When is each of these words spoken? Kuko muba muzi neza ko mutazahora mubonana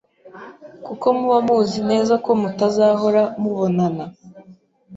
Kuko 0.85 1.05
muba 1.17 1.37
muzi 1.47 1.79
neza 1.91 2.13
ko 2.23 2.31
mutazahora 2.41 3.23
mubonana 3.41 4.05